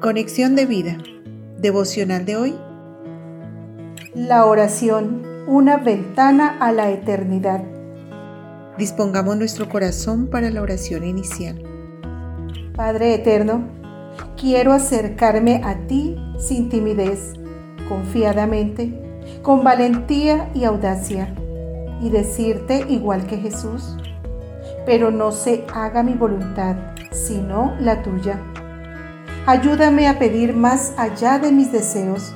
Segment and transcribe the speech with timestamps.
[0.00, 0.96] Conexión de vida.
[1.58, 2.54] Devocional de hoy.
[4.14, 7.62] La oración, una ventana a la eternidad.
[8.78, 11.62] Dispongamos nuestro corazón para la oración inicial.
[12.74, 13.68] Padre eterno,
[14.38, 17.34] quiero acercarme a ti sin timidez,
[17.86, 18.98] confiadamente,
[19.42, 21.34] con valentía y audacia,
[22.00, 23.98] y decirte igual que Jesús,
[24.86, 26.76] pero no se haga mi voluntad,
[27.10, 28.40] sino la tuya.
[29.46, 32.34] Ayúdame a pedir más allá de mis deseos,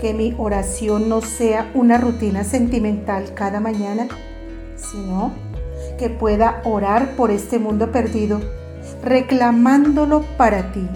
[0.00, 4.08] que mi oración no sea una rutina sentimental cada mañana,
[4.76, 5.32] sino
[5.98, 8.40] que pueda orar por este mundo perdido,
[9.04, 10.88] reclamándolo para ti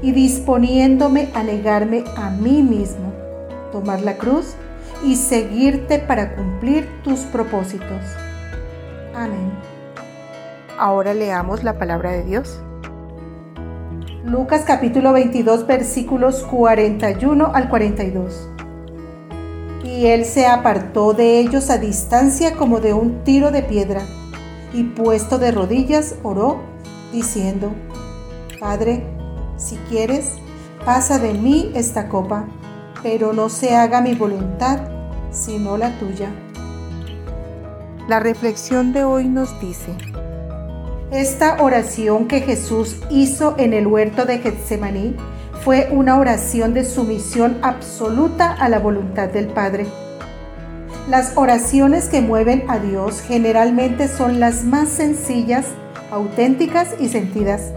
[0.00, 3.12] y disponiéndome a negarme a mí mismo,
[3.72, 4.54] tomar la cruz
[5.04, 8.00] y seguirte para cumplir tus propósitos.
[9.14, 9.50] Amén.
[10.78, 12.63] Ahora leamos la palabra de Dios.
[14.24, 18.48] Lucas capítulo 22 versículos 41 al 42.
[19.84, 24.00] Y él se apartó de ellos a distancia como de un tiro de piedra,
[24.72, 26.60] y puesto de rodillas oró,
[27.12, 27.72] diciendo,
[28.58, 29.04] Padre,
[29.58, 30.32] si quieres,
[30.86, 32.46] pasa de mí esta copa,
[33.02, 34.88] pero no se haga mi voluntad,
[35.32, 36.30] sino la tuya.
[38.08, 39.94] La reflexión de hoy nos dice,
[41.14, 45.14] esta oración que Jesús hizo en el huerto de Getsemaní
[45.62, 49.86] fue una oración de sumisión absoluta a la voluntad del Padre.
[51.08, 55.66] Las oraciones que mueven a Dios generalmente son las más sencillas,
[56.10, 57.72] auténticas y sentidas,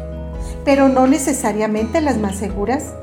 [0.65, 2.95] pero no necesariamente las más seguras.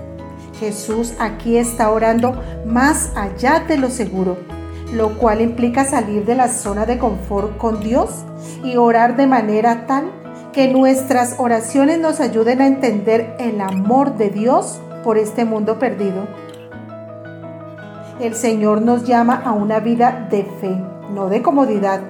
[0.58, 4.36] Jesús aquí está orando más allá de lo seguro,
[4.92, 8.24] lo cual implica salir de la zona de confort con Dios
[8.64, 10.23] y orar de manera tal
[10.54, 16.28] que nuestras oraciones nos ayuden a entender el amor de Dios por este mundo perdido.
[18.20, 20.80] El Señor nos llama a una vida de fe,
[21.12, 22.00] no de comodidad.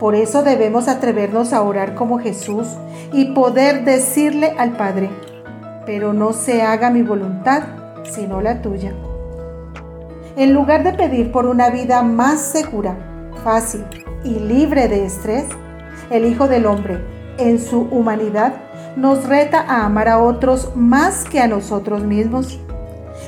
[0.00, 2.66] Por eso debemos atrevernos a orar como Jesús
[3.12, 5.08] y poder decirle al Padre,
[5.86, 7.62] pero no se haga mi voluntad,
[8.02, 8.92] sino la tuya.
[10.36, 12.96] En lugar de pedir por una vida más segura,
[13.44, 13.84] fácil
[14.24, 15.46] y libre de estrés,
[16.10, 18.54] el Hijo del Hombre en su humanidad,
[18.96, 22.58] nos reta a amar a otros más que a nosotros mismos.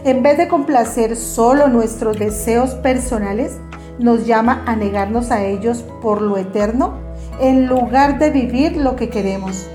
[0.05, 3.59] En vez de complacer solo nuestros deseos personales,
[3.99, 6.95] nos llama a negarnos a ellos por lo eterno
[7.41, 9.67] en lugar de vivir lo que queremos.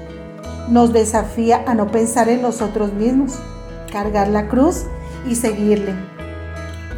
[0.70, 3.40] Nos desafía a no pensar en nosotros mismos,
[3.92, 4.86] cargar la cruz
[5.30, 5.94] y seguirle.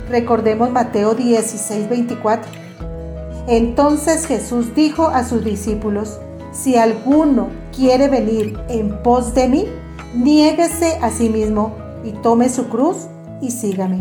[0.10, 2.50] Recordemos Mateo 16, 24.
[3.48, 6.20] Entonces Jesús dijo a sus discípulos,
[6.58, 9.66] si alguno quiere venir en pos de mí,
[10.16, 13.08] niéguese a sí mismo y tome su cruz
[13.42, 14.00] y sígame.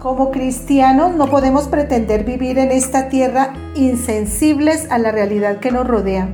[0.00, 5.86] Como cristianos no podemos pretender vivir en esta tierra insensibles a la realidad que nos
[5.86, 6.28] rodea.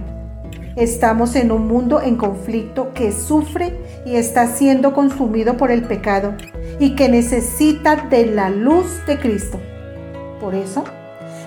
[0.77, 3.77] Estamos en un mundo en conflicto que sufre
[4.07, 6.35] y está siendo consumido por el pecado
[6.79, 9.59] y que necesita de la luz de Cristo.
[10.41, 10.85] Por eso,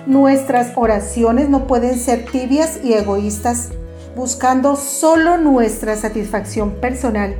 [0.06, 3.68] Nuestras oraciones no pueden ser tibias y egoístas,
[4.16, 7.36] buscando solo nuestra satisfacción personal,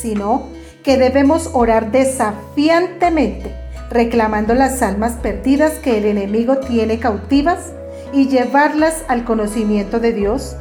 [0.00, 0.44] sino
[0.82, 3.54] que debemos orar desafiantemente,
[3.90, 7.72] reclamando las almas perdidas que el enemigo tiene cautivas
[8.14, 10.56] y llevarlas al conocimiento de Dios.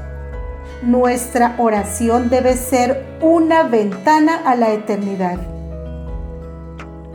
[0.83, 5.39] Nuestra oración debe ser una ventana a la eternidad.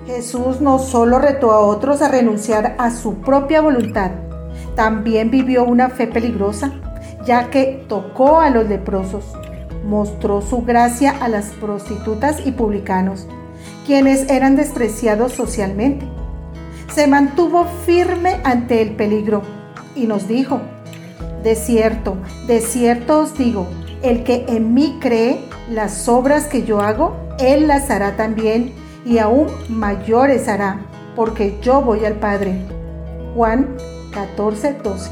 [0.06, 4.11] Jesús no solo retó a otros a renunciar a su propia voluntad,
[4.81, 6.73] también vivió una fe peligrosa,
[7.27, 9.27] ya que tocó a los leprosos,
[9.85, 13.29] mostró su gracia a las prostitutas y publicanos,
[13.85, 16.07] quienes eran despreciados socialmente.
[16.95, 19.43] Se mantuvo firme ante el peligro
[19.95, 20.63] y nos dijo,
[21.43, 22.17] de cierto,
[22.47, 23.67] de cierto os digo,
[24.03, 28.73] el que en mí cree las obras que yo hago, él las hará también
[29.05, 32.80] y aún mayores hará, porque yo voy al Padre.
[33.35, 33.77] Juan
[34.12, 35.11] 14, 12.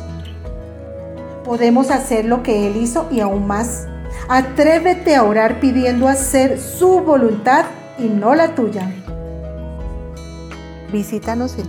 [1.44, 3.86] Podemos hacer lo que Él hizo y aún más.
[4.28, 7.66] Atrévete a orar pidiendo hacer su voluntad
[7.98, 8.90] y no la tuya.
[10.92, 11.68] Visítanos en